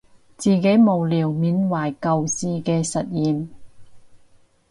[0.35, 3.49] 自己無聊緬懷舊時嘅實驗